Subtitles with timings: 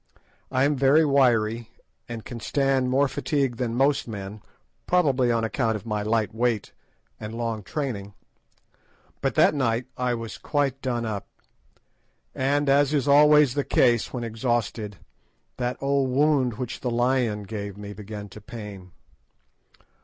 [0.49, 1.69] I am very wiry,
[2.09, 4.41] and can stand more fatigue than most men,
[4.87, 6.73] probably on account of my light weight
[7.19, 8.15] and long training;
[9.21, 11.27] but that night I was quite done up,
[12.33, 14.97] and, as is always the case with me when exhausted,
[15.57, 18.93] that old wound which the lion gave me began to pain.